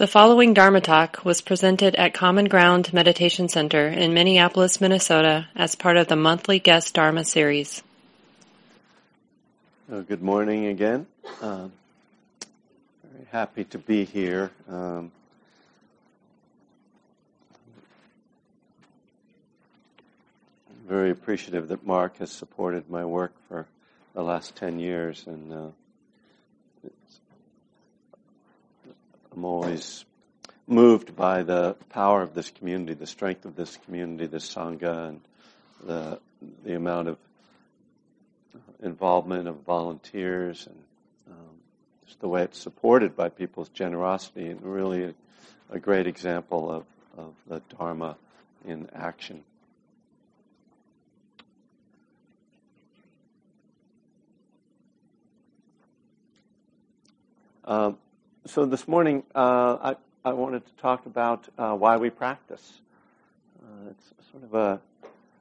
[0.00, 5.74] The following Dharma talk was presented at Common Ground Meditation Center in Minneapolis, Minnesota as
[5.74, 7.82] part of the monthly guest Dharma series.
[9.92, 11.06] Uh, good morning again.
[11.42, 11.70] Um,
[13.12, 14.50] very happy to be here.
[14.70, 15.12] Um,
[20.88, 23.66] very appreciative that Mark has supported my work for
[24.14, 25.66] the last 10 years and uh,
[29.32, 30.04] I'm always
[30.66, 35.20] moved by the power of this community, the strength of this community, the sangha, and
[35.84, 36.18] the
[36.64, 37.18] the amount of
[38.82, 40.76] involvement of volunteers and
[41.30, 41.56] um,
[42.06, 45.14] just the way it's supported by people's generosity, and really a,
[45.70, 46.84] a great example of,
[47.18, 48.16] of the Dharma
[48.64, 49.42] in action.
[57.64, 57.98] Um,
[58.46, 59.94] so this morning, uh,
[60.24, 62.80] I, I wanted to talk about uh, why we practice.
[63.62, 64.80] Uh, it's sort of a,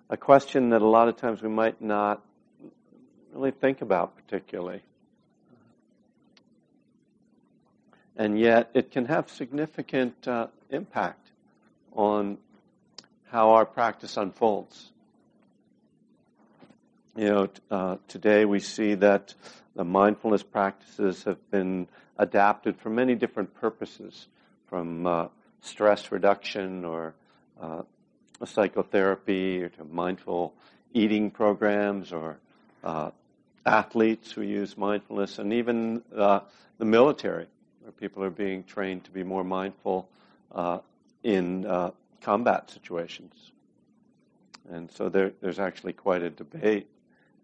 [0.10, 2.22] a question that a lot of times we might not
[3.34, 4.82] really think about particularly.
[8.18, 11.26] And yet, it can have significant uh, impact
[11.94, 12.38] on
[13.32, 14.90] how our practice unfolds.
[17.16, 19.34] You know, uh, today we see that
[19.74, 21.88] the mindfulness practices have been
[22.20, 24.28] adapted for many different purposes,
[24.68, 25.28] from uh,
[25.62, 27.16] stress reduction or
[27.60, 27.82] uh,
[28.46, 30.54] psychotherapy or to mindful
[30.94, 32.38] eating programs or
[32.84, 33.10] uh,
[33.66, 36.42] athletes who use mindfulness, and even uh,
[36.78, 37.48] the military,
[37.82, 40.10] where people are being trained to be more mindful
[40.52, 40.80] uh,
[41.24, 43.34] in uh, combat situations.
[44.70, 46.88] And so there, there's actually quite a debate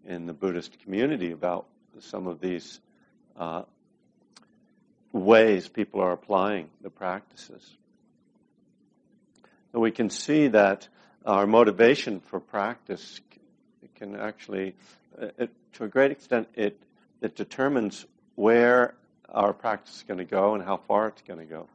[0.06, 1.66] in the Buddhist community about
[2.00, 2.80] some of these
[3.36, 3.62] uh,
[5.24, 7.76] ways people are applying the practices.
[9.72, 10.88] So we can see that
[11.24, 13.20] our motivation for practice
[13.96, 14.74] can actually,
[15.20, 16.78] uh, it, to a great extent, it,
[17.20, 18.94] it determines where
[19.30, 21.68] our practice is going to go and how far it's going to go.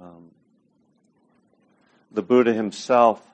[0.00, 0.30] Um,
[2.10, 3.24] the Buddha himself,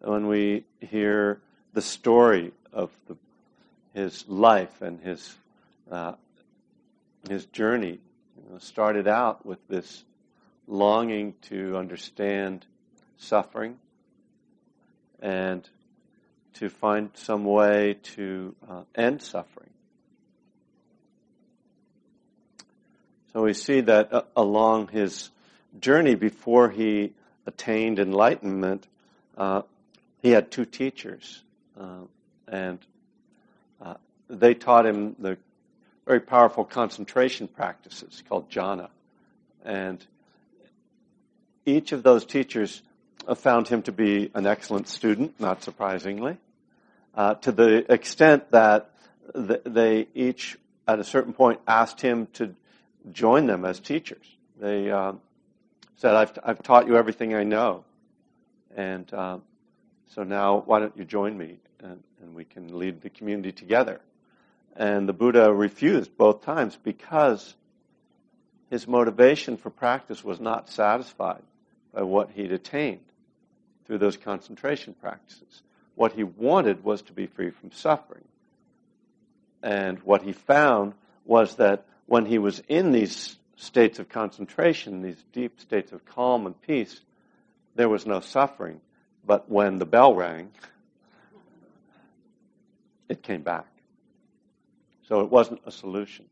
[0.00, 1.40] when we hear
[1.72, 3.16] the story of the,
[3.94, 5.34] his life and his
[5.90, 6.14] uh,
[7.28, 7.98] his journey
[8.36, 10.04] you know, started out with this
[10.66, 12.64] longing to understand
[13.16, 13.78] suffering
[15.20, 15.68] and
[16.54, 19.70] to find some way to uh, end suffering.
[23.32, 25.30] So we see that uh, along his
[25.80, 27.12] journey before he
[27.46, 28.86] attained enlightenment,
[29.36, 29.62] uh,
[30.22, 31.42] he had two teachers,
[31.78, 32.02] uh,
[32.46, 32.78] and
[33.82, 33.94] uh,
[34.28, 35.36] they taught him the
[36.06, 38.88] very powerful concentration practices called jhana.
[39.64, 40.04] And
[41.64, 42.82] each of those teachers
[43.36, 46.36] found him to be an excellent student, not surprisingly,
[47.14, 48.90] uh, to the extent that
[49.34, 52.54] they each, at a certain point, asked him to
[53.12, 54.26] join them as teachers.
[54.60, 55.14] They uh,
[55.96, 57.84] said, I've, I've taught you everything I know.
[58.76, 59.38] And uh,
[60.08, 61.58] so now, why don't you join me?
[61.80, 64.00] And, and we can lead the community together.
[64.76, 67.54] And the Buddha refused both times because
[68.70, 71.42] his motivation for practice was not satisfied
[71.92, 73.04] by what he'd attained
[73.86, 75.62] through those concentration practices.
[75.94, 78.24] What he wanted was to be free from suffering.
[79.62, 85.22] And what he found was that when he was in these states of concentration, these
[85.32, 87.00] deep states of calm and peace,
[87.76, 88.80] there was no suffering.
[89.24, 90.50] But when the bell rang,
[93.08, 93.66] it came back.
[95.08, 96.26] So it wasn't a solution.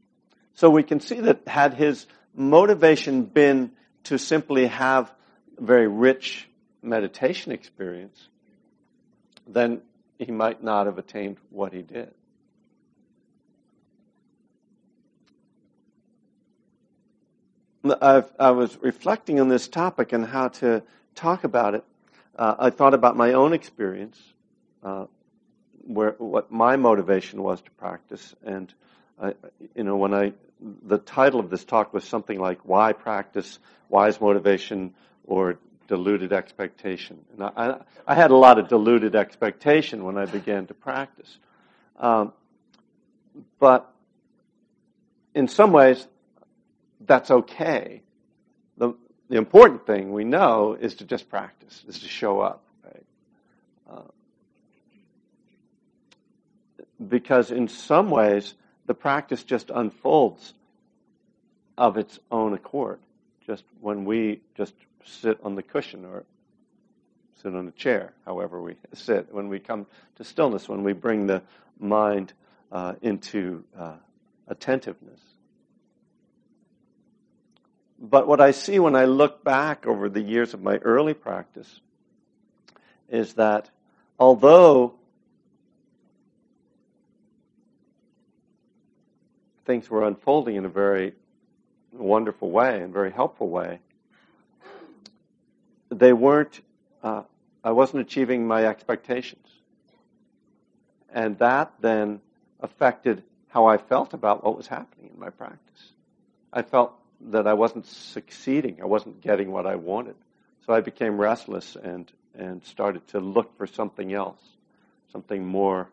[0.55, 3.73] So we can see that had his motivation been
[4.05, 5.13] to simply have
[5.59, 6.49] a very rich
[6.83, 8.29] meditation experience,
[9.47, 9.81] then
[10.19, 12.13] he might not have attained what he did.
[18.01, 20.83] I've, i was reflecting on this topic and how to
[21.15, 21.85] talk about it.
[22.37, 24.21] Uh, I thought about my own experience.
[24.83, 25.07] Uh,
[25.87, 28.35] where what my motivation was to practice.
[28.45, 28.73] And
[29.21, 29.35] I,
[29.75, 30.33] you know, when I
[30.85, 33.59] the title of this talk was something like "Why Practice?
[33.89, 34.95] Wise Motivation
[35.25, 35.59] or
[35.89, 40.75] Deluded Expectation?" And I, I had a lot of deluded expectation when I began to
[40.75, 41.39] practice,
[41.99, 42.33] um,
[43.59, 43.93] but
[45.35, 46.07] in some ways,
[47.01, 48.03] that's okay.
[48.77, 48.95] The,
[49.29, 52.63] the important thing we know is to just practice, is to show up.
[52.85, 53.05] Right?
[53.91, 54.03] Uh,
[57.09, 58.55] because in some ways,
[58.87, 60.55] the practice just unfolds
[61.77, 62.99] of its own accord.
[63.47, 66.25] just when we just sit on the cushion or
[67.43, 71.27] sit on a chair, however we sit, when we come to stillness, when we bring
[71.27, 71.43] the
[71.79, 72.33] mind
[72.71, 73.97] uh, into uh,
[74.47, 75.21] attentiveness.
[77.99, 81.81] But what I see when I look back over the years of my early practice
[83.09, 83.71] is that
[84.19, 84.95] although
[89.73, 91.15] things were unfolding in a very
[91.93, 93.79] wonderful way and very helpful way,
[95.89, 96.61] they weren't,
[97.03, 97.23] uh,
[97.65, 99.49] I wasn't achieving my expectations.
[101.11, 102.21] And that then
[102.61, 105.93] affected how I felt about what was happening in my practice.
[106.53, 106.93] I felt
[107.31, 110.17] that I wasn't succeeding, I wasn't getting what I wanted.
[110.67, 114.43] So I became restless and, and started to look for something else,
[115.13, 115.89] something more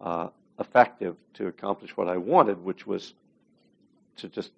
[0.00, 0.28] uh,
[0.58, 3.14] effective to accomplish what I wanted, which was
[4.16, 4.50] to just,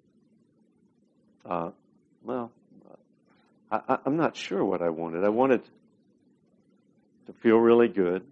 [1.45, 1.69] uh,
[2.23, 2.51] well,
[3.71, 5.23] I, am not sure what I wanted.
[5.23, 5.61] I wanted
[7.27, 8.23] to feel really good,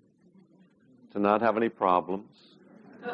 [1.14, 2.28] to not have any problems.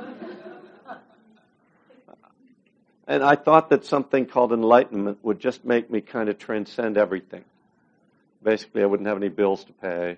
[3.07, 7.43] and I thought that something called enlightenment would just make me kind of transcend everything.
[8.41, 10.17] Basically, I wouldn't have any bills to pay.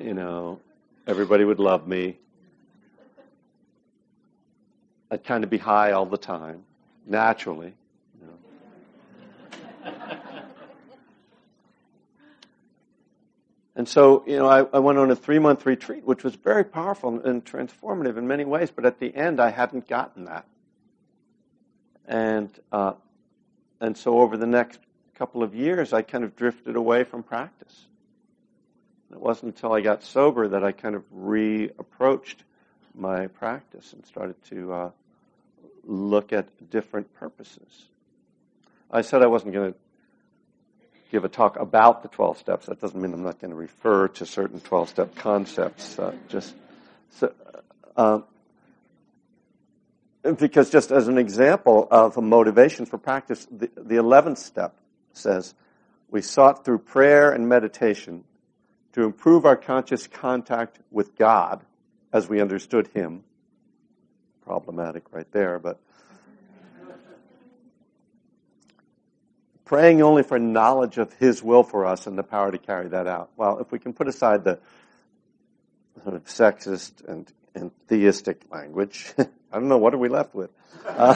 [0.00, 0.60] you know,
[1.06, 2.18] everybody would love me.
[5.12, 6.62] I'd kind of be high all the time,
[7.06, 7.74] naturally.
[13.74, 16.62] And so, you know, I, I went on a three month retreat, which was very
[16.62, 20.44] powerful and transformative in many ways, but at the end, I hadn't gotten that.
[22.06, 22.92] And, uh,
[23.80, 24.78] and so over the next
[25.14, 27.86] couple of years, I kind of drifted away from practice.
[29.10, 32.44] It wasn't until I got sober that I kind of reapproached
[32.94, 34.90] my practice and started to uh,
[35.84, 37.86] look at different purposes.
[38.90, 39.78] I said I wasn't going to
[41.10, 42.66] give a talk about the 12 steps.
[42.66, 45.98] That doesn't mean I'm not going to refer to certain 12 step concepts.
[45.98, 46.54] Uh, just
[47.10, 47.32] so,
[47.96, 48.20] uh,
[50.22, 54.76] because just as an example of a motivation for practice, the, the 11th step
[55.12, 55.54] says,
[56.10, 58.24] we sought through prayer and meditation
[58.92, 61.64] to improve our conscious contact with God
[62.12, 63.24] as we understood Him.
[64.52, 65.80] Problematic right there, but
[69.64, 73.06] praying only for knowledge of His will for us and the power to carry that
[73.06, 73.30] out.
[73.38, 74.58] Well, if we can put aside the
[76.04, 80.50] sort of sexist and, and theistic language, I don't know, what are we left with?
[80.86, 81.14] Uh,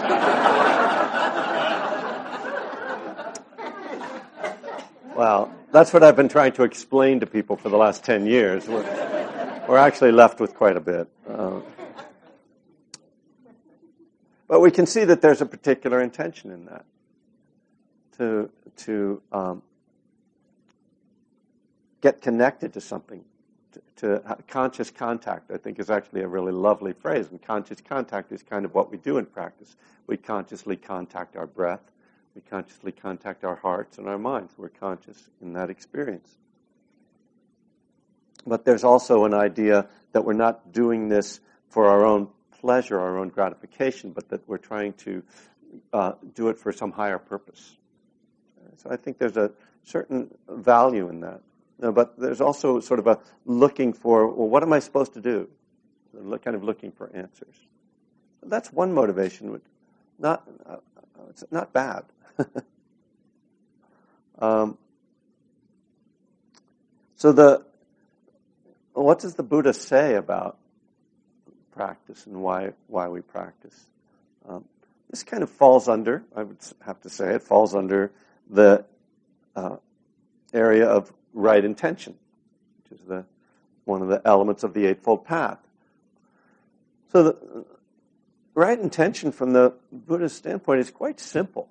[5.14, 8.66] well, that's what I've been trying to explain to people for the last 10 years.
[8.66, 11.06] We're, we're actually left with quite a bit.
[11.28, 11.60] Uh,
[14.48, 16.84] but we can see that there's a particular intention in that
[18.18, 19.62] to to um,
[22.00, 23.24] get connected to something,
[23.72, 25.50] to, to conscious contact.
[25.50, 27.28] I think is actually a really lovely phrase.
[27.30, 29.76] And conscious contact is kind of what we do in practice.
[30.06, 31.80] We consciously contact our breath.
[32.34, 34.52] We consciously contact our hearts and our minds.
[34.56, 36.36] We're conscious in that experience.
[38.46, 42.28] But there's also an idea that we're not doing this for our own
[42.60, 45.22] pleasure, our own gratification, but that we're trying to
[45.92, 47.76] uh, do it for some higher purpose.
[48.76, 49.50] So I think there's a
[49.84, 51.40] certain value in that.
[51.78, 55.48] but there's also sort of a looking for, well, what am I supposed to do?
[56.44, 57.54] Kind of looking for answers.
[58.42, 59.52] That's one motivation.
[59.52, 59.62] which
[60.18, 60.76] Not, uh,
[61.30, 62.04] it's not bad.
[64.38, 64.78] um,
[67.16, 67.64] so the,
[68.92, 70.58] what does the Buddha say about
[71.76, 73.86] practice and why why we practice?
[74.48, 74.64] Um,
[75.10, 78.10] this kind of falls under, I would have to say, it falls under
[78.50, 78.84] the
[79.54, 79.76] uh,
[80.52, 82.14] area of right intention,
[82.82, 83.24] which is the
[83.84, 85.58] one of the elements of the Eightfold Path.
[87.12, 87.64] So the
[88.54, 91.68] right intention from the Buddhist standpoint is quite simple.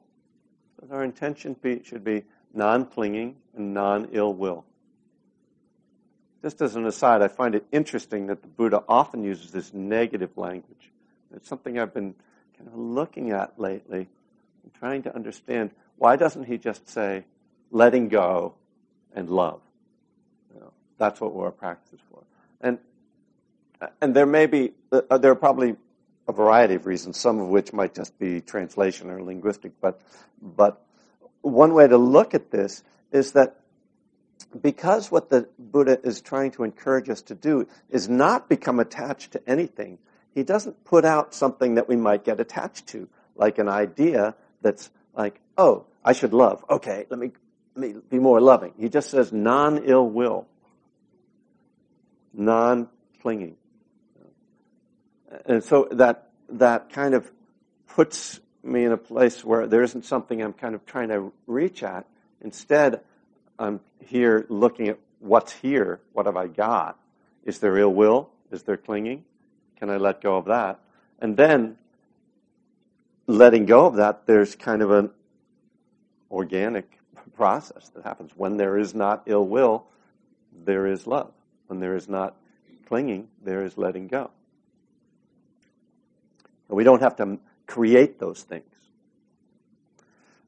[0.89, 4.63] Our intention be, should be non-clinging and non-ill will.
[6.45, 10.37] Just as an aside, I find it interesting that the Buddha often uses this negative
[10.37, 10.91] language.
[11.35, 12.13] It's something I've been
[12.55, 14.07] kind of looking at lately
[14.61, 17.25] and trying to understand why doesn't he just say,
[17.71, 18.53] letting go
[19.15, 19.59] and love?
[20.53, 22.21] You know, that's what our practice is for.
[22.61, 22.77] And,
[23.99, 25.75] and there may be, uh, there are probably
[26.27, 29.99] a variety of reasons, some of which might just be translation or linguistic, but,
[30.39, 30.79] but
[31.41, 33.61] one way to look at this is that
[34.61, 39.31] because what the Buddha is trying to encourage us to do is not become attached
[39.33, 39.97] to anything,
[40.33, 44.89] he doesn't put out something that we might get attached to, like an idea that's
[45.15, 46.63] like, oh, I should love.
[46.69, 47.31] Okay, let me,
[47.75, 48.73] let me be more loving.
[48.77, 50.45] He just says non ill will,
[52.33, 52.89] non
[53.21, 53.55] clinging.
[55.45, 57.29] And so that, that kind of
[57.87, 61.83] puts me in a place where there isn't something I'm kind of trying to reach
[61.83, 62.05] at.
[62.41, 63.01] Instead,
[63.57, 66.01] I'm here looking at what's here.
[66.13, 66.99] What have I got?
[67.43, 68.29] Is there ill will?
[68.51, 69.23] Is there clinging?
[69.77, 70.79] Can I let go of that?
[71.19, 71.77] And then,
[73.27, 75.09] letting go of that, there's kind of an
[76.29, 76.99] organic
[77.35, 78.31] process that happens.
[78.35, 79.85] When there is not ill will,
[80.63, 81.31] there is love.
[81.67, 82.35] When there is not
[82.87, 84.31] clinging, there is letting go.
[86.69, 88.65] And We don't have to create those things.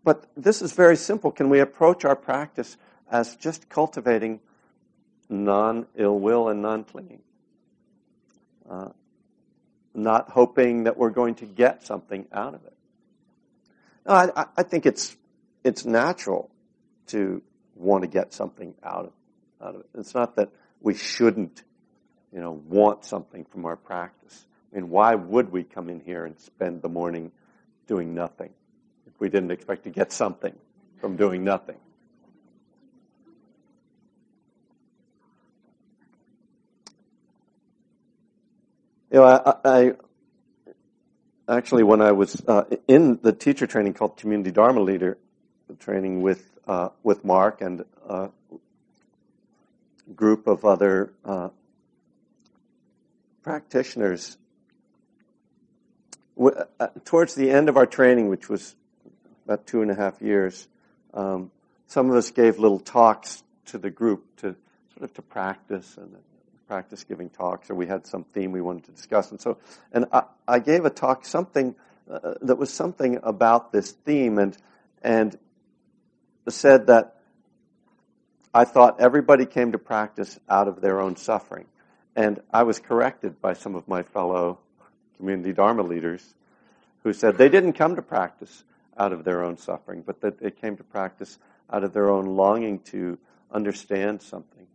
[0.04, 1.32] But this is very simple.
[1.32, 2.78] Can we approach our practice
[3.12, 4.40] as just cultivating
[5.30, 7.22] non ill will and non clinging?
[8.70, 8.90] Uh,
[9.94, 12.74] not hoping that we're going to get something out of it.
[14.06, 15.16] No, I, I think it's
[15.64, 16.50] it's natural
[17.08, 17.42] to
[17.76, 19.12] want to get something out of
[19.62, 19.88] out of it.
[19.96, 20.50] It's not that
[20.82, 21.64] we shouldn't,
[22.32, 24.46] you know, want something from our practice.
[24.72, 27.32] I mean, why would we come in here and spend the morning
[27.88, 28.52] doing nothing
[29.08, 30.54] if we didn't expect to get something
[31.00, 31.78] from doing nothing?
[39.10, 39.94] You know, I, I
[41.48, 45.18] actually, when I was uh, in the teacher training called Community Dharma Leader
[45.80, 48.30] training with uh, with Mark and a
[50.14, 51.50] group of other uh,
[53.44, 54.38] practitioners,
[56.38, 58.76] uh, towards the end of our training, which was
[59.46, 60.68] about two and a half years,
[61.14, 61.50] um,
[61.88, 64.54] some of us gave little talks to the group to
[64.94, 66.14] sort of to practice and
[66.68, 69.32] practice giving talks, or we had some theme we wanted to discuss.
[69.32, 69.58] And so,
[69.92, 71.76] and I, I gave a talk something
[72.12, 74.58] uh, that was something about this theme, and
[75.02, 75.38] and
[76.50, 77.18] said that
[78.54, 81.66] I thought everybody came to practice out of their own suffering,
[82.16, 84.60] and I was corrected by some of my fellow
[85.18, 86.36] community dharma leaders
[87.04, 88.64] who said they didn't come to practice
[88.98, 91.38] out of their own suffering, but that they came to practice
[91.70, 93.18] out of their own longing to
[93.52, 94.68] understand something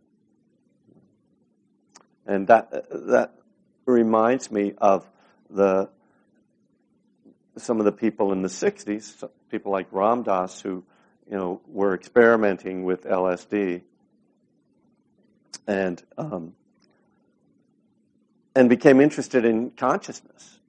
[2.25, 3.31] and that, that
[3.85, 5.09] reminds me of
[5.49, 5.89] the,
[7.57, 10.83] some of the people in the 60s, people like Ram Dass who,
[11.29, 13.81] you know, were experimenting with LSD
[15.67, 16.53] and, um,
[18.55, 20.59] and became interested in consciousness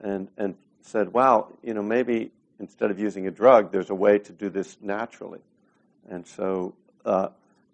[0.00, 4.18] and, and said, wow, you know, maybe instead of using a drug, there's a way
[4.18, 5.40] to do this naturally.
[6.08, 6.74] And so,
[7.04, 7.28] uh,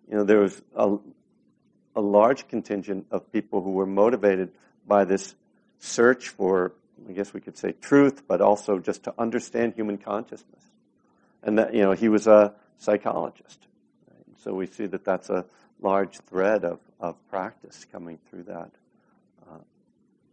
[0.09, 0.97] you know, there was a,
[1.99, 4.53] a large contingent of people who were motivated
[4.87, 5.35] by this
[5.81, 6.73] search for,
[7.09, 10.63] I guess we could say truth, but also just to understand human consciousness.
[11.43, 13.67] And that, you know, he was a psychologist.
[14.09, 14.39] Right?
[14.45, 15.45] So we see that that's a
[15.81, 18.71] large thread of, of practice coming through that
[19.51, 19.59] uh,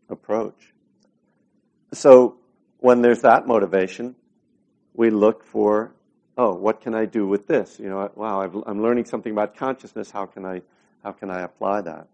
[0.09, 0.71] approach.
[1.93, 2.37] So
[2.77, 4.15] when there's that motivation,
[4.93, 5.95] we look for,
[6.37, 7.79] oh, what can I do with this?
[7.79, 10.11] You know, wow, i am learning something about consciousness.
[10.11, 10.61] How can I
[11.05, 12.07] how can I apply that?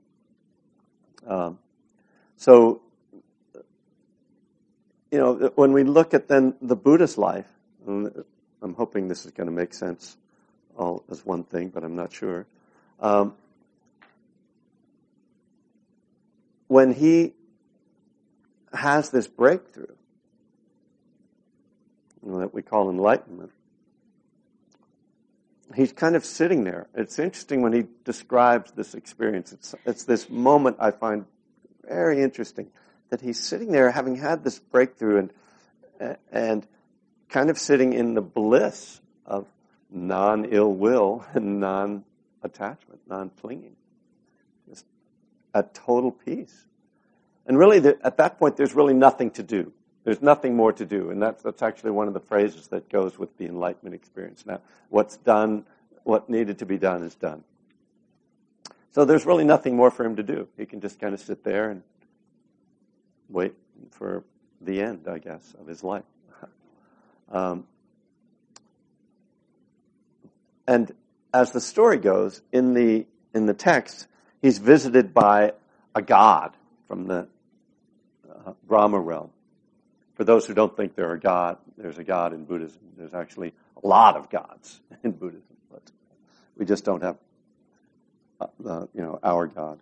[1.26, 1.60] Um,
[2.36, 2.82] so,
[5.10, 7.48] you know, when we look at then the Buddha's life,
[7.88, 10.18] I'm hoping this is going to make sense
[10.76, 12.46] all as one thing, but I'm not sure.
[13.00, 13.34] Um,
[16.68, 17.32] when he
[18.74, 19.96] has this breakthrough
[22.26, 23.52] you know, that we call enlightenment,
[25.76, 26.88] he's kind of sitting there.
[26.96, 29.52] It's interesting when he describes this experience.
[29.54, 31.26] It's, it's this moment I find
[31.84, 32.72] very interesting
[33.10, 35.30] that he's sitting there having had this breakthrough
[36.00, 36.68] and, and
[37.30, 39.48] kind of sitting in the bliss of
[39.90, 42.04] non ill will and non
[42.44, 43.76] attachment, non clinging.
[44.70, 44.86] Just
[45.54, 46.66] a total peace.
[47.46, 49.74] And really, the, at that point, there's really nothing to do.
[50.04, 51.12] There's nothing more to do.
[51.12, 54.46] And that's, that's actually one of the phrases that goes with the enlightenment experience.
[54.46, 55.66] Now, what's done,
[56.04, 57.44] what needed to be done is done.
[58.92, 60.48] So there's really nothing more for him to do.
[60.58, 61.84] He can just kind of sit there and
[63.30, 63.54] wait
[63.92, 64.24] for
[64.60, 66.04] the end, I guess, of his life.
[67.32, 67.66] um,
[70.68, 70.92] and
[71.34, 74.08] as the story goes, in the, in the text,
[74.42, 75.54] he's visited by
[75.96, 76.54] a god
[76.88, 77.28] from the
[78.30, 79.30] uh, Brahma realm
[80.22, 82.80] for those who don't think there are God, there's a God in Buddhism.
[82.96, 85.82] There's actually a lot of gods in Buddhism, but
[86.56, 87.18] we just don't have,
[88.40, 89.80] uh, you know, our God.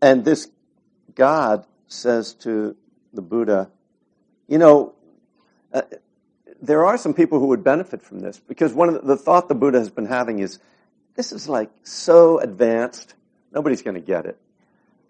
[0.00, 0.48] And this
[1.14, 2.76] God says to
[3.12, 3.68] the Buddha,
[4.48, 4.94] you know,
[5.74, 5.82] uh,
[6.62, 9.48] there are some people who would benefit from this because one of the, the thought
[9.48, 10.58] the Buddha has been having is
[11.14, 13.12] this is like so advanced,
[13.52, 14.38] nobody's going to get it.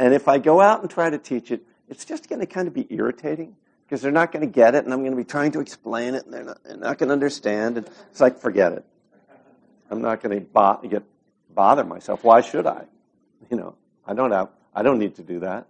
[0.00, 2.66] And if I go out and try to teach it, it's just going to kind
[2.66, 5.24] of be irritating because they're not going to get it, and I'm going to be
[5.24, 7.76] trying to explain it, and they're not, they're not going to understand.
[7.76, 8.84] And it's like, forget it.
[9.90, 11.02] I'm not going to bo- get
[11.54, 12.24] bother myself.
[12.24, 12.84] Why should I?
[13.50, 13.74] You know,
[14.06, 15.66] I don't have, I don't need to do that.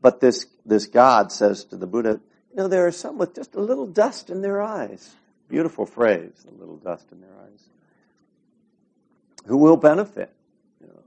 [0.00, 3.56] But this this God says to the Buddha, you know, there are some with just
[3.56, 5.16] a little dust in their eyes.
[5.48, 7.68] Beautiful phrase, a little dust in their eyes.
[9.46, 10.32] Who will benefit.
[10.80, 11.02] You know,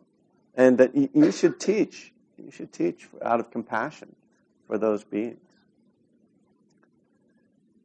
[0.55, 2.11] and that you should teach.
[2.37, 4.15] You should teach out of compassion
[4.67, 5.39] for those beings.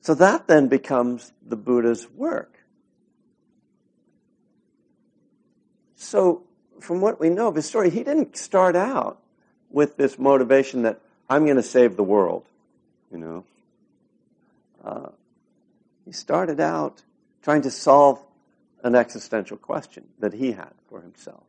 [0.00, 2.58] So that then becomes the Buddha's work.
[5.96, 6.42] So,
[6.80, 9.20] from what we know of his story, he didn't start out
[9.70, 12.44] with this motivation that I'm going to save the world,
[13.12, 13.44] you know.
[14.84, 15.10] Uh,
[16.04, 17.02] he started out
[17.42, 18.20] trying to solve
[18.82, 21.44] an existential question that he had for himself.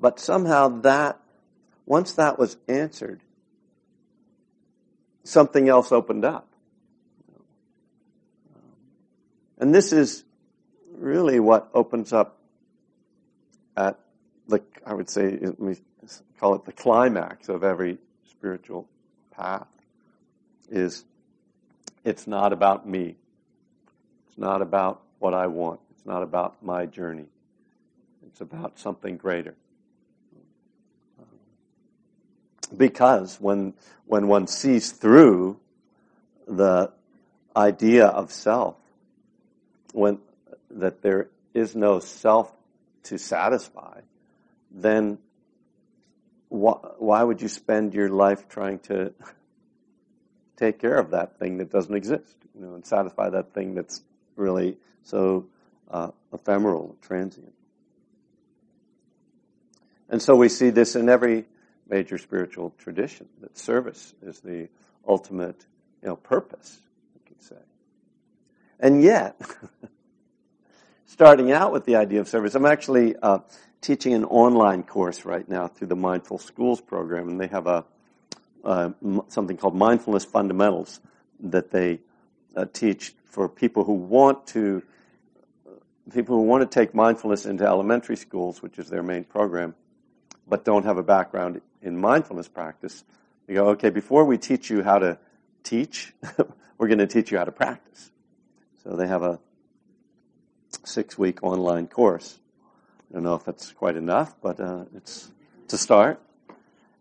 [0.00, 1.18] But somehow that,
[1.86, 3.20] once that was answered,
[5.24, 6.48] something else opened up.
[9.58, 10.24] And this is
[10.92, 12.38] really what opens up
[13.76, 13.98] at
[14.48, 15.76] the, I would say, let me
[16.38, 17.98] call it the climax of every
[18.30, 18.88] spiritual
[19.30, 19.66] path
[20.68, 21.04] is
[22.04, 23.16] it's not about me.
[24.28, 25.80] It's not about what I want.
[25.90, 27.26] It's not about my journey.
[28.26, 29.54] It's about something greater.
[32.74, 33.74] Because when,
[34.06, 35.58] when one sees through
[36.46, 36.92] the
[37.54, 38.76] idea of self,
[39.92, 40.18] when,
[40.70, 42.52] that there is no self
[43.04, 44.00] to satisfy,
[44.70, 45.18] then
[46.48, 49.12] why, why would you spend your life trying to
[50.56, 54.02] take care of that thing that doesn't exist, you know, and satisfy that thing that's
[54.36, 55.46] really so
[55.90, 57.52] uh, ephemeral, transient?
[60.08, 61.46] And so we see this in every
[61.88, 64.68] major spiritual tradition that service is the
[65.06, 65.66] ultimate,
[66.02, 66.80] you know, purpose.
[67.14, 67.62] You could say,
[68.80, 69.40] and yet.
[71.06, 72.54] starting out with the idea of service.
[72.54, 73.38] I'm actually uh,
[73.80, 77.84] teaching an online course right now through the Mindful Schools program, and they have a
[78.64, 78.90] uh,
[79.28, 81.00] something called Mindfulness Fundamentals
[81.40, 82.00] that they
[82.56, 84.82] uh, teach for people who want to
[86.12, 89.74] people who want to take mindfulness into elementary schools, which is their main program,
[90.46, 93.04] but don't have a background in mindfulness practice.
[93.46, 95.18] They go, okay, before we teach you how to
[95.62, 96.12] teach,
[96.78, 98.10] we're going to teach you how to practice.
[98.82, 99.40] So they have a
[100.84, 102.38] six week online course.
[103.10, 105.30] I don't know if that's quite enough, but uh, it's
[105.68, 106.20] to start.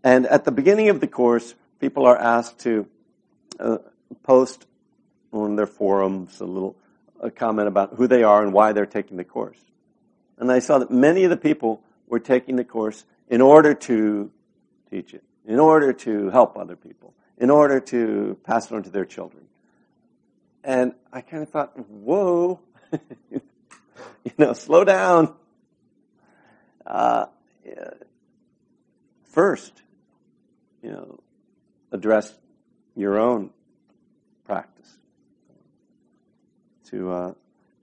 [0.03, 2.87] And at the beginning of the course, people are asked to
[3.59, 3.77] uh,
[4.23, 4.65] post
[5.31, 6.75] on their forums a little
[7.19, 9.57] a comment about who they are and why they're taking the course.
[10.37, 14.31] And I saw that many of the people were taking the course in order to
[14.95, 18.89] teach it, in order to help other people, in order to pass it on to
[18.89, 19.43] their children.
[20.63, 22.59] And I kind of thought, whoa,
[23.31, 23.41] you
[24.37, 25.33] know, slow down.
[26.85, 27.25] Uh,
[29.25, 29.73] first,
[30.81, 31.19] you know,
[31.91, 32.33] address
[32.95, 33.49] your own
[34.45, 34.71] practice.
[36.91, 37.33] To uh,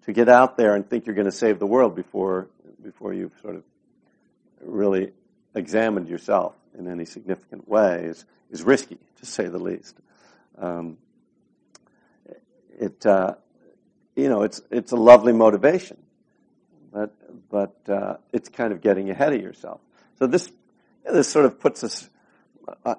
[0.05, 2.48] to get out there and think you're going to save the world before
[2.83, 3.64] before you've sort of
[4.64, 5.12] really
[5.55, 9.96] examined yourself in any significant way is is risky, to say the least.
[10.58, 10.98] Um,
[12.78, 13.35] it uh,
[14.16, 15.98] you know it's it's a lovely motivation
[16.92, 17.11] but
[17.50, 19.80] but uh, it's kind of getting ahead of yourself.
[20.18, 20.50] So this
[21.11, 22.08] this sort of puts us.
[22.85, 22.94] Uh,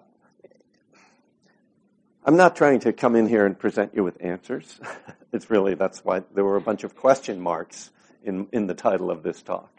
[2.26, 4.80] I'm not trying to come in here and present you with answers.
[5.32, 7.92] it's really that's why there were a bunch of question marks
[8.24, 9.70] in in the title of this talk.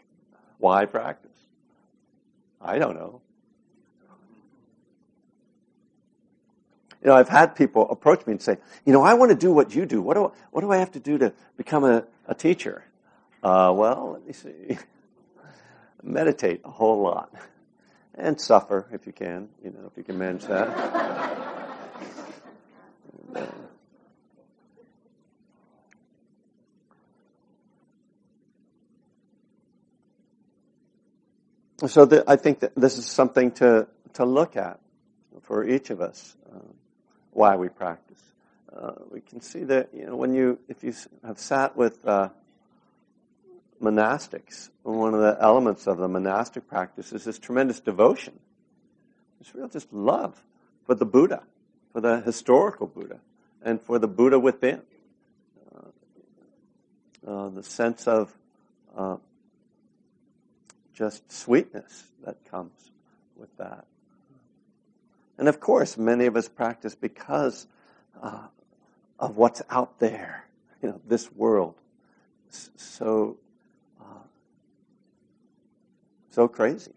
[0.57, 1.31] Why practice?
[2.61, 3.21] I don't know.
[7.05, 9.53] You know, I've had people approach me and say, you know, I want to do
[9.53, 10.01] what you do.
[10.01, 12.83] What do I, what do I have to do to become a, a teacher?
[13.43, 14.79] Uh, well, let me see.
[16.03, 17.31] Meditate a whole lot.
[18.15, 20.71] And suffer if you can, you know, if you can manage that.
[31.85, 34.79] so the, I think that this is something to, to look at
[35.43, 36.57] for each of us, uh,
[37.35, 38.21] why we practice.
[38.75, 40.93] Uh, we can see that, you know, when you, if you
[41.23, 42.29] have sat with, uh,
[43.81, 44.69] monastics.
[44.83, 48.39] One of the elements of the monastic practice is this tremendous devotion.
[49.39, 50.41] This real just love
[50.85, 51.43] for the Buddha,
[51.91, 53.19] for the historical Buddha,
[53.61, 54.81] and for the Buddha within.
[55.75, 58.35] Uh, uh, the sense of
[58.95, 59.17] uh,
[60.93, 62.91] just sweetness that comes
[63.35, 63.85] with that.
[65.37, 67.67] And of course, many of us practice because
[68.21, 68.47] uh,
[69.19, 70.47] of what's out there,
[70.81, 71.75] you know, this world.
[72.49, 73.37] So,
[73.99, 74.23] uh,
[76.29, 76.93] so crazy.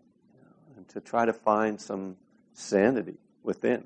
[0.76, 2.16] And to try to find some
[2.52, 3.78] sanity within.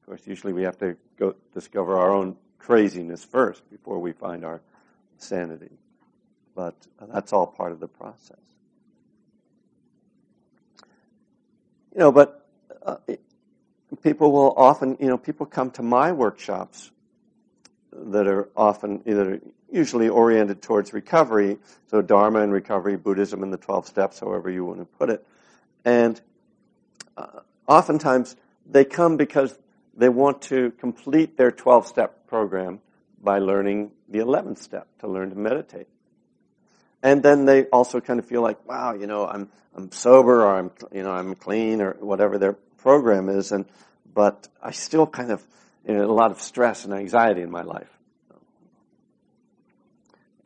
[0.00, 4.44] Of course, usually we have to go discover our own craziness first before we find
[4.44, 4.60] our
[5.18, 5.70] sanity.
[6.54, 8.38] But that's all part of the process.
[11.92, 12.46] You know, but
[12.84, 12.96] uh,
[14.02, 16.90] people will often, you know, people come to my workshops
[17.92, 23.58] that are often either usually oriented towards recovery, so Dharma and recovery, Buddhism and the
[23.58, 25.26] 12 steps, however you want to put it.
[25.84, 26.20] And
[27.16, 28.36] uh, oftentimes
[28.68, 29.58] they come because
[29.96, 32.80] they want to complete their 12 step program
[33.22, 35.88] by learning the 11th step to learn to meditate.
[37.02, 40.56] And then they also kind of feel like, wow, you know, I'm, I'm sober or
[40.56, 43.52] I'm, you know, I'm clean or whatever their program is.
[43.52, 43.64] And,
[44.14, 45.44] but I still kind of,
[45.86, 47.90] you know, a lot of stress and anxiety in my life.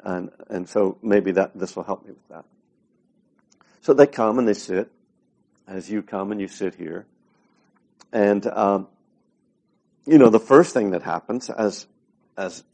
[0.03, 2.45] And, and so maybe that, this will help me with that.
[3.83, 4.91] So they come and they sit
[5.67, 7.07] as you come and you sit here.
[8.13, 8.89] And, um,
[10.07, 11.87] you know, the first thing that happens, as,
[12.37, 12.65] as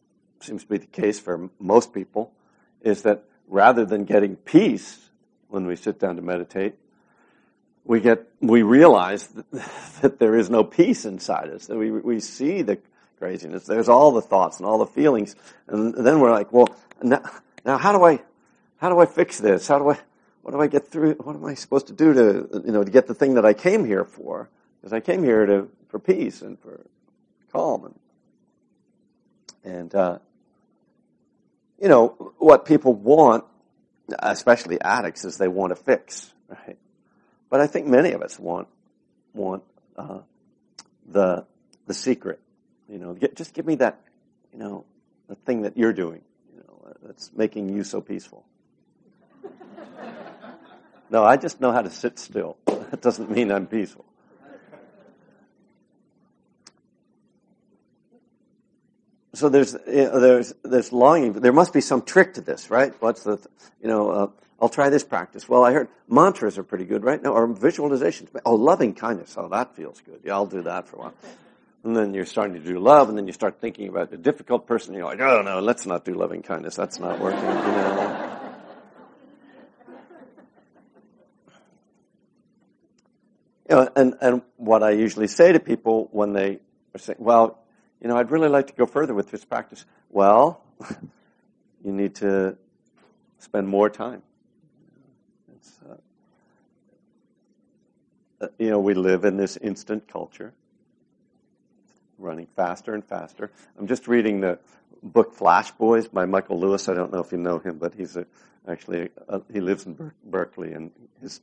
[0.41, 2.33] seems to be the case for most people,
[2.81, 5.11] is that rather than getting peace
[5.49, 6.75] when we sit down to meditate,
[7.87, 9.29] we get, we realize
[10.03, 11.67] that, there is no peace inside us.
[11.67, 12.79] That we, we see the
[13.19, 13.65] craziness.
[13.65, 15.37] There's all the thoughts and all the feelings.
[15.69, 16.69] And then we're like, well,
[17.03, 17.23] now,
[17.65, 18.21] now how do I,
[18.79, 19.69] how do I fix this?
[19.69, 19.99] How do I,
[20.43, 21.15] what do I get through?
[21.15, 23.55] What am I supposed to do to, you know, to get the thing that I
[23.55, 24.49] came here for?
[24.81, 26.85] Because I came here to, for peace and for
[27.53, 27.95] calm and,
[29.65, 30.19] and, uh,
[31.81, 33.45] you know, what people want,
[34.19, 36.76] especially addicts, is they want to fix, right?
[37.51, 38.69] But I think many of us want
[39.35, 39.63] want
[39.97, 40.21] uh,
[41.07, 41.45] the
[41.87, 42.41] the secret.
[42.89, 44.01] You know, get, just give me that,
[44.53, 44.85] you know,
[45.29, 46.23] the thing that you're doing,
[46.55, 48.45] you know, that's making you so peaceful.
[51.11, 52.57] no, I just know how to sit still.
[52.91, 54.05] That doesn't mean I'm peaceful.
[59.37, 61.35] so there's you know, there's there's longing.
[61.35, 62.95] There must be some trick to this, right?
[63.01, 63.39] What's the
[63.83, 64.11] you know?
[64.11, 64.27] Uh,
[64.61, 65.49] I'll try this practice.
[65.49, 67.25] Well, I heard mantras are pretty good, right?
[67.27, 68.29] Or visualizations.
[68.45, 69.35] Oh, loving kindness.
[69.37, 70.21] Oh, that feels good.
[70.25, 71.15] Yeah, I'll do that for a while.
[71.85, 74.67] And then you're starting to do love, and then you start thinking about the difficult
[74.67, 74.95] person.
[74.95, 76.75] You're like, oh no, let's not do loving kindness.
[76.75, 77.41] That's not working.
[77.41, 78.37] You know.
[83.69, 86.61] You know, and, and what I usually say to people when they
[86.95, 87.59] are saying, well,
[88.01, 89.85] you know, I'd really like to go further with this practice.
[90.11, 90.63] Well,
[91.85, 92.57] you need to
[93.39, 94.23] spend more time.
[95.89, 95.97] Uh, uh,
[98.59, 100.53] you know, we live in this instant culture,
[102.19, 103.51] running faster and faster.
[103.79, 104.59] I'm just reading the
[105.03, 106.89] book Flash Boys by Michael Lewis.
[106.89, 108.27] I don't know if you know him, but he's a,
[108.69, 111.41] actually a, he lives in Ber- Berkeley, and his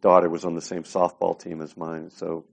[0.00, 2.10] daughter was on the same softball team as mine.
[2.10, 2.44] So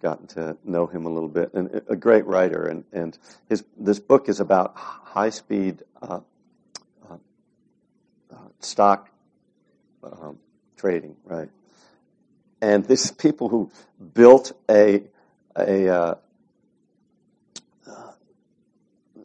[0.00, 2.66] gotten to know him a little bit, and a great writer.
[2.66, 3.16] And, and
[3.48, 6.20] his this book is about high speed uh,
[7.08, 7.16] uh,
[8.32, 9.08] uh, stock
[10.02, 10.38] um,
[10.76, 11.48] trading, right?
[12.62, 13.70] And these people who
[14.14, 15.02] built a
[15.56, 16.14] a uh,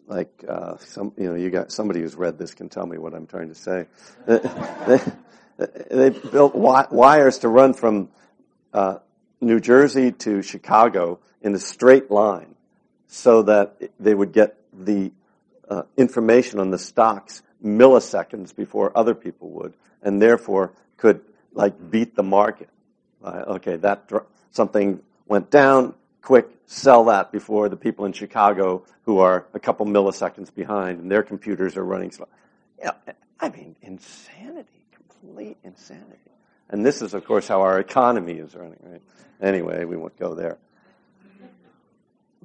[0.07, 3.13] like uh, some you know you got somebody who's read this can tell me what
[3.13, 3.85] I'm trying to say.
[4.25, 4.99] they,
[5.91, 8.09] they built wi- wires to run from
[8.73, 8.97] uh,
[9.39, 12.55] New Jersey to Chicago in a straight line
[13.07, 15.11] so that they would get the
[15.69, 21.21] uh, information on the stocks milliseconds before other people would, and therefore could
[21.53, 22.69] like beat the market.
[23.23, 24.11] Uh, okay, that
[24.51, 29.85] something went down, quick, sell that before the people in Chicago who are a couple
[29.85, 32.27] milliseconds behind and their computers are running slow.
[32.79, 32.91] Yeah,
[33.39, 36.17] I mean, insanity, complete insanity.
[36.69, 39.01] And this is, of course, how our economy is running, right?
[39.41, 40.57] Anyway, we won't go there.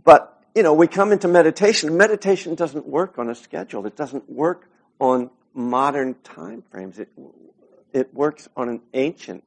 [0.05, 1.97] But, you know, we come into meditation.
[1.97, 3.87] Meditation doesn't work on a schedule.
[3.87, 4.69] It doesn't work
[5.01, 6.99] on modern time frames.
[6.99, 7.09] It,
[7.93, 9.43] it works on an ancient,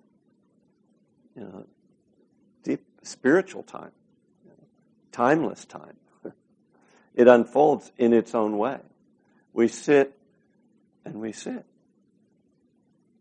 [1.35, 1.65] you know,
[2.63, 3.91] deep spiritual time,
[5.11, 5.95] timeless time.
[7.15, 8.77] It unfolds in its own way.
[9.53, 10.17] We sit
[11.05, 11.65] and we sit.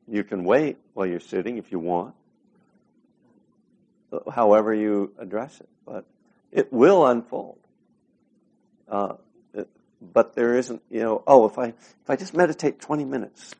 [0.08, 2.16] You can wait while you're sitting if you want
[4.32, 5.68] however you address it.
[5.86, 6.04] But
[6.52, 7.58] it will unfold.
[8.88, 9.14] Uh,
[10.00, 13.54] but there isn't, you know, oh, if I, if I just meditate 20 minutes,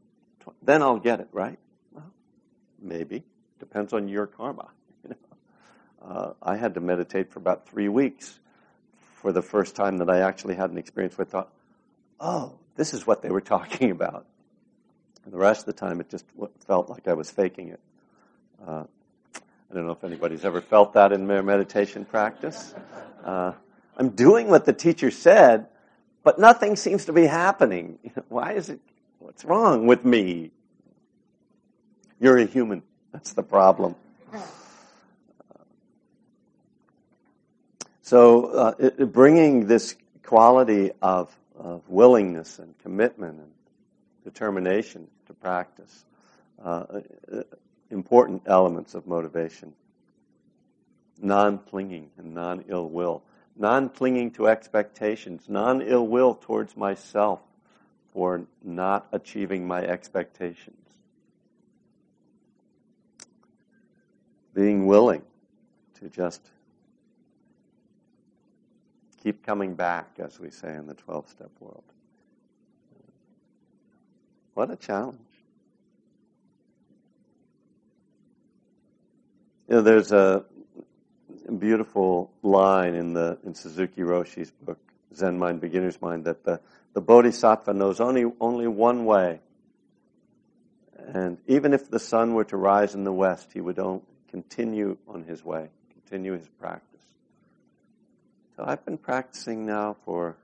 [0.63, 1.59] then I'll get it, right?
[1.93, 2.13] Well,
[2.81, 3.25] maybe.
[3.59, 4.69] Depends on your karma.
[5.03, 6.09] You know?
[6.09, 8.39] uh, I had to meditate for about three weeks
[9.21, 11.53] for the first time that I actually had an experience where I thought,
[12.21, 14.27] oh, this is what they were talking about.
[15.25, 16.27] And the rest of the time, it just
[16.67, 17.81] felt like I was faking it.
[18.67, 18.85] Uh,
[19.35, 22.75] I don't know if anybody's ever felt that in their meditation practice.
[23.25, 23.53] Uh,
[23.97, 25.67] I'm doing what the teacher said,
[26.23, 27.99] but nothing seems to be happening.
[28.29, 28.81] Why is it?
[29.19, 30.51] What's wrong with me?
[32.21, 32.83] You're a human.
[33.15, 33.95] That's the problem.
[38.03, 43.53] So, uh, it, bringing this quality of, of willingness and commitment and
[44.25, 46.05] determination to practice,
[46.63, 46.85] uh,
[47.33, 47.43] uh
[47.91, 49.73] important elements of motivation.
[51.23, 53.23] Non clinging and non ill will.
[53.57, 57.39] Non clinging to expectations, non ill will towards myself
[58.13, 60.84] for not achieving my expectations.
[64.55, 65.23] Being willing
[66.01, 66.41] to just
[69.23, 71.83] keep coming back, as we say in the 12 step world.
[74.55, 75.19] What a challenge.
[79.69, 80.45] You know, there's a
[81.59, 84.79] beautiful line in the in Suzuki Roshi's book,
[85.15, 86.61] Zen Mind, Beginner's Mind, that the,
[86.93, 89.41] the Bodhisattva knows only only one way.
[90.97, 93.79] And even if the sun were to rise in the west, he would
[94.35, 97.07] continue on his way, continue his practice.
[98.57, 100.37] So I've been practicing now for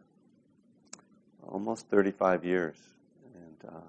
[1.42, 2.76] almost 35 years,
[3.34, 3.88] and uh,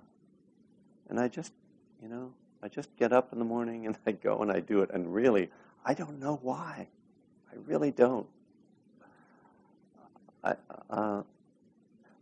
[1.07, 1.53] and I just,
[2.01, 2.33] you know,
[2.63, 4.89] I just get up in the morning and I go and I do it.
[4.91, 5.51] And really,
[5.85, 6.87] I don't know why.
[7.51, 8.25] I really don't.
[10.43, 10.55] I,
[10.89, 11.21] uh,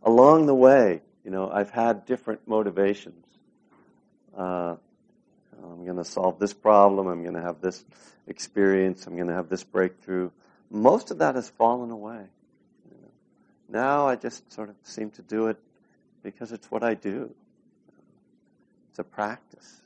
[0.02, 3.24] along the way, you know, I've had different motivations.
[4.36, 4.76] Uh,
[5.62, 7.06] I'm going to solve this problem.
[7.06, 7.84] I'm going to have this
[8.26, 9.06] experience.
[9.06, 10.30] I'm going to have this breakthrough.
[10.70, 12.24] Most of that has fallen away.
[13.68, 15.58] Now I just sort of seem to do it
[16.22, 17.34] because it's what I do.
[18.90, 19.80] It's a practice.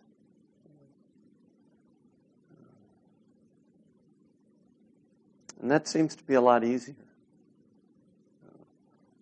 [5.61, 6.95] And that seems to be a lot easier.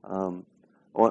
[0.05, 0.45] Um,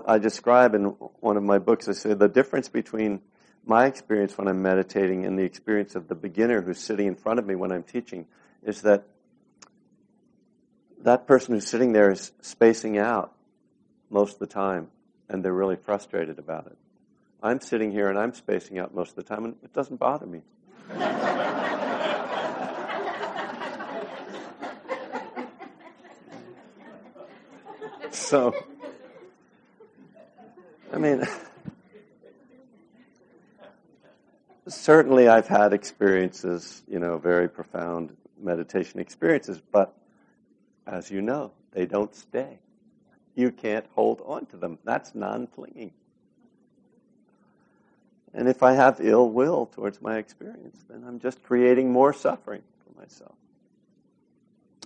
[0.05, 3.21] I describe in one of my books, I say the difference between
[3.65, 7.39] my experience when I'm meditating and the experience of the beginner who's sitting in front
[7.39, 8.25] of me when I'm teaching
[8.63, 9.05] is that
[11.03, 13.33] that person who's sitting there is spacing out
[14.09, 14.87] most of the time
[15.29, 16.77] and they're really frustrated about it.
[17.41, 20.25] I'm sitting here and I'm spacing out most of the time and it doesn't bother
[20.25, 20.41] me.
[28.11, 28.53] so,
[30.93, 31.25] I mean,
[34.67, 39.93] certainly I've had experiences, you know, very profound meditation experiences, but
[40.87, 42.59] as you know, they don't stay.
[43.35, 44.77] You can't hold on to them.
[44.83, 45.91] That's non clinging.
[48.33, 52.61] And if I have ill will towards my experience, then I'm just creating more suffering
[52.85, 53.35] for myself.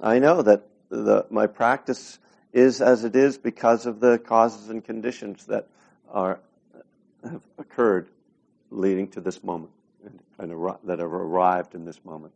[0.01, 2.19] I know that the, my practice
[2.53, 5.67] is as it is because of the causes and conditions that
[6.09, 6.39] are
[7.23, 8.07] have occurred
[8.75, 9.71] leading to this moment
[10.03, 10.51] and, and
[10.83, 12.33] that have arrived in this moment.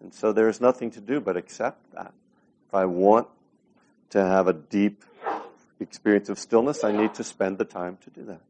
[0.00, 2.12] And so there is nothing to do but accept that.
[2.68, 3.28] If I want
[4.10, 5.04] to have a deep
[5.80, 8.40] experience of stillness, I need to spend the time to do that.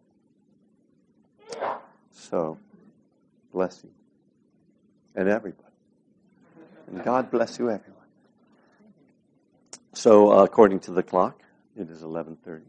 [2.12, 2.58] So,
[3.52, 3.90] bless you.
[5.14, 5.62] And everybody.
[6.88, 7.94] And God bless you, everyone.
[9.92, 11.42] So, uh, according to the clock,
[11.76, 12.62] it is 11:30.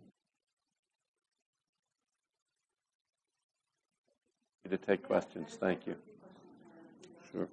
[4.70, 5.96] To take questions, thank you.
[7.32, 7.48] Sure.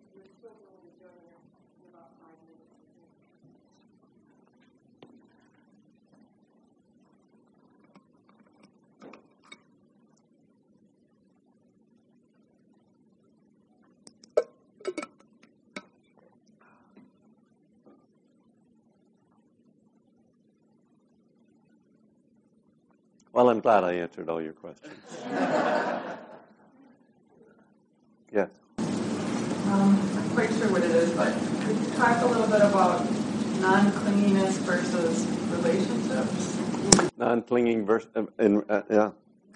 [23.33, 24.94] Well, I'm glad I answered all your questions.
[28.33, 28.50] yes.
[28.79, 28.88] Um,
[29.66, 31.32] I'm not quite sure what it is, but
[31.64, 32.98] could you talk a little bit about
[33.60, 36.58] non-clinginess versus relationships?
[37.16, 38.24] Non-clinging versus, uh,
[38.68, 39.10] uh, yeah,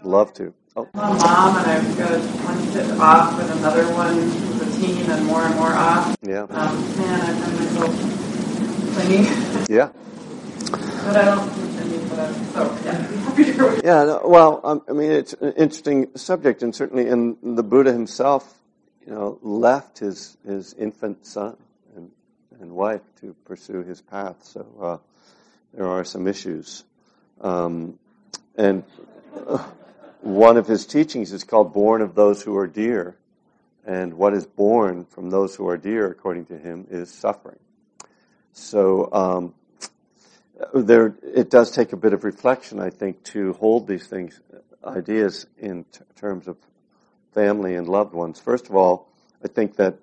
[0.04, 0.54] love to.
[0.76, 0.88] Oh.
[0.94, 5.10] I'm a mom, and I've got one kid off and another one who's a teen
[5.10, 6.16] and more and more off.
[6.22, 6.42] Yeah.
[6.42, 9.66] Um, man, I find myself clinging.
[9.68, 9.90] Yeah.
[11.04, 12.52] but I don't teach anybody that.
[12.52, 15.32] So yeah, I'd be happy to hear what Yeah, no, well, um, I mean, it's
[15.32, 18.57] an interesting subject, and certainly, in the Buddha himself,
[19.08, 21.56] you know, left his his infant son
[21.96, 22.10] and
[22.60, 24.36] and wife to pursue his path.
[24.44, 24.96] So uh,
[25.72, 26.84] there are some issues,
[27.40, 27.98] um,
[28.56, 28.84] and
[29.46, 29.64] uh,
[30.20, 33.16] one of his teachings is called "Born of those who are dear,"
[33.86, 37.58] and what is born from those who are dear, according to him, is suffering.
[38.52, 39.10] So.
[39.12, 39.54] Um,
[40.74, 44.40] there, it does take a bit of reflection, I think, to hold these things,
[44.84, 46.56] ideas in t- terms of
[47.32, 48.40] family and loved ones.
[48.40, 49.08] First of all,
[49.44, 49.98] I think that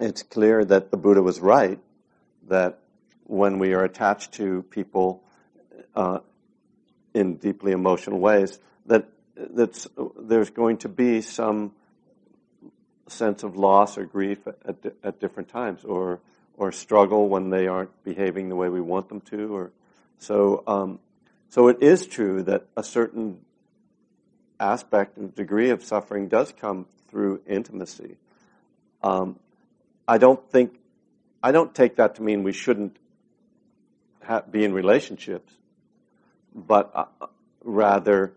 [0.00, 1.78] it's clear that the Buddha was right
[2.48, 2.78] that
[3.24, 5.22] when we are attached to people
[5.94, 6.20] uh,
[7.14, 11.72] in deeply emotional ways, that that's, there's going to be some
[13.08, 16.20] sense of loss or grief at, at different times, or
[16.58, 19.54] or struggle when they aren't behaving the way we want them to.
[19.54, 19.72] Or
[20.18, 20.98] so, um,
[21.50, 23.38] so it is true that a certain
[24.58, 28.16] aspect and degree of suffering does come through intimacy.
[29.02, 29.38] Um,
[30.08, 30.78] I don't think,
[31.42, 32.96] I don't take that to mean we shouldn't
[34.22, 35.52] ha- be in relationships,
[36.54, 37.26] but uh,
[37.64, 38.32] rather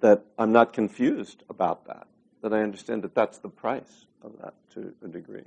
[0.00, 2.06] that I'm not confused about that.
[2.42, 5.44] That I understand that that's the price of that to a degree.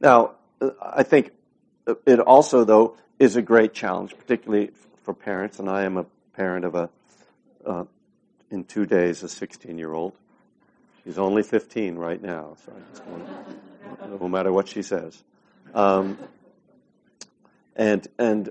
[0.00, 0.32] Now,
[0.80, 1.30] I think
[2.06, 4.70] it also, though, is a great challenge, particularly
[5.02, 5.58] for parents.
[5.58, 6.90] And I am a parent of a,
[7.64, 7.84] uh,
[8.54, 10.14] in two days, a 16 year old.
[11.04, 12.72] She's only 15 right now, so
[14.18, 15.22] no matter what she says.
[15.74, 16.18] Um,
[17.76, 18.50] and and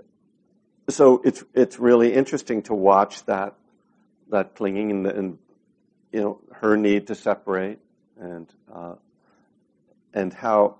[0.90, 3.56] so it's it's really interesting to watch that
[4.30, 5.38] that clinging and, and
[6.12, 7.80] you know her need to separate
[8.20, 8.96] and uh,
[10.14, 10.76] and how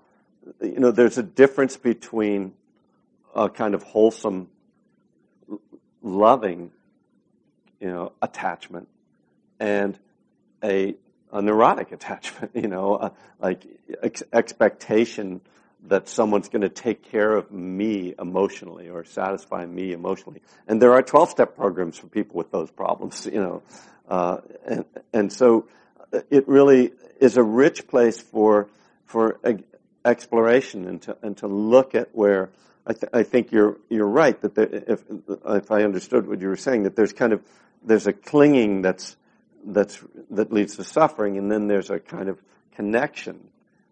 [0.60, 2.52] you know, there's a difference between
[3.34, 4.48] a kind of wholesome,
[6.02, 6.70] loving,
[7.80, 8.88] you know, attachment
[9.58, 9.98] and
[10.62, 10.94] a,
[11.32, 13.64] a neurotic attachment, you know, a, like
[14.02, 15.40] ex- expectation
[15.86, 20.40] that someone's going to take care of me emotionally or satisfy me emotionally.
[20.66, 23.62] And there are 12 step programs for people with those problems, you know.
[24.08, 25.66] Uh, and, and so
[26.30, 28.68] it really is a rich place for,
[29.06, 29.40] for
[30.04, 32.50] exploration and to, and to look at where
[32.86, 35.02] I, th- I think you're you're right that there, if
[35.46, 37.42] if I understood what you were saying that there's kind of
[37.82, 39.16] there's a clinging that's
[39.66, 39.98] that's
[40.30, 42.40] that leads to suffering and then there's a kind of
[42.74, 43.48] connection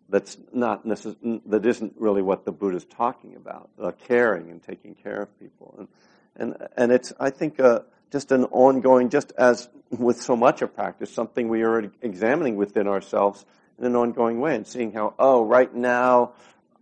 [0.08, 4.94] that's not necess- that isn't really what the Buddha's talking about uh, caring and taking
[4.94, 5.74] care of people.
[5.78, 5.88] And
[6.36, 7.80] and and it's I think uh,
[8.10, 12.86] just an ongoing just as with so much of practice something we are examining within
[12.86, 13.44] ourselves
[13.78, 16.32] in an ongoing way and seeing how, oh, right now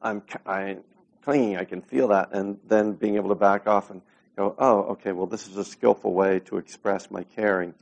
[0.02, 0.82] I'm, I'm
[1.22, 4.02] clinging, I can feel that, and then being able to back off and
[4.36, 7.74] go, oh, okay, well, this is a skillful way to express my caring,